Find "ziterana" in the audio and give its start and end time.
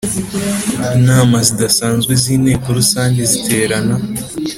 3.31-3.95